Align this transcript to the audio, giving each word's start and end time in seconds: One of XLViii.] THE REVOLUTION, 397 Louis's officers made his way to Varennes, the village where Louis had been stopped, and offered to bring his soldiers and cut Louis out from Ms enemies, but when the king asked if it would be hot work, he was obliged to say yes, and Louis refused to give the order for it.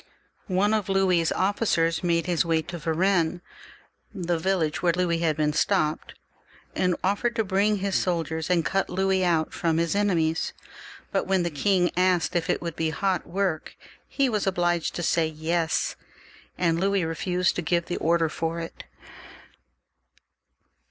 One 0.47 0.73
of 0.73 0.85
XLViii.] 0.85 0.87
THE 0.87 0.93
REVOLUTION, 0.95 1.05
397 1.05 1.07
Louis's 1.07 1.31
officers 1.33 2.03
made 2.03 2.25
his 2.25 2.43
way 2.43 2.61
to 2.63 2.77
Varennes, 2.79 3.41
the 4.15 4.39
village 4.39 4.81
where 4.81 4.93
Louis 4.93 5.19
had 5.19 5.37
been 5.37 5.53
stopped, 5.53 6.15
and 6.75 6.95
offered 7.03 7.35
to 7.35 7.43
bring 7.43 7.77
his 7.77 7.93
soldiers 8.01 8.49
and 8.49 8.65
cut 8.65 8.89
Louis 8.89 9.23
out 9.23 9.53
from 9.53 9.75
Ms 9.75 9.93
enemies, 9.93 10.53
but 11.11 11.27
when 11.27 11.43
the 11.43 11.51
king 11.51 11.91
asked 11.95 12.35
if 12.35 12.49
it 12.49 12.63
would 12.63 12.75
be 12.75 12.89
hot 12.89 13.27
work, 13.27 13.75
he 14.07 14.27
was 14.27 14.47
obliged 14.47 14.95
to 14.95 15.03
say 15.03 15.27
yes, 15.27 15.95
and 16.57 16.79
Louis 16.79 17.05
refused 17.05 17.55
to 17.57 17.61
give 17.61 17.85
the 17.85 17.97
order 17.97 18.27
for 18.27 18.59
it. 18.59 18.85